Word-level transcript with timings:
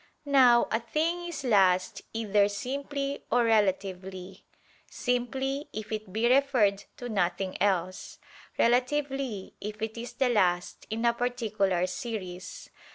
Now 0.25 0.67
a 0.71 0.79
thing 0.79 1.25
is 1.27 1.43
last 1.43 2.01
either 2.11 2.49
simply 2.49 3.23
or 3.31 3.43
relatively; 3.45 4.43
simply, 4.89 5.67
if 5.73 5.91
it 5.91 6.11
be 6.11 6.27
referred 6.27 6.85
to 6.97 7.07
nothing 7.07 7.55
else; 7.61 8.17
relatively, 8.57 9.53
if 9.61 9.79
it 9.79 9.99
is 9.99 10.13
the 10.13 10.29
last 10.29 10.87
in 10.89 11.05
a 11.05 11.13
particular 11.13 11.85
series. 11.85 12.71